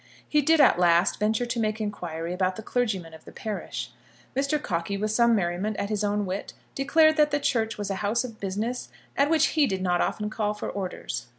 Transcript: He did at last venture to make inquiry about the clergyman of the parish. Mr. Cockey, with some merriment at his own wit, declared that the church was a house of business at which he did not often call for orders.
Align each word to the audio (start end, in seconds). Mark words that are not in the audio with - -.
He 0.27 0.41
did 0.41 0.59
at 0.59 0.79
last 0.79 1.19
venture 1.19 1.45
to 1.45 1.59
make 1.59 1.79
inquiry 1.79 2.33
about 2.33 2.55
the 2.55 2.63
clergyman 2.63 3.13
of 3.13 3.23
the 3.23 3.31
parish. 3.31 3.91
Mr. 4.35 4.59
Cockey, 4.59 4.97
with 4.97 5.11
some 5.11 5.35
merriment 5.35 5.77
at 5.77 5.89
his 5.91 6.03
own 6.03 6.25
wit, 6.25 6.53
declared 6.73 7.17
that 7.17 7.29
the 7.29 7.39
church 7.39 7.77
was 7.77 7.91
a 7.91 7.95
house 8.01 8.23
of 8.23 8.39
business 8.39 8.89
at 9.15 9.29
which 9.29 9.49
he 9.53 9.67
did 9.67 9.83
not 9.83 10.01
often 10.01 10.31
call 10.31 10.55
for 10.55 10.67
orders. 10.67 11.27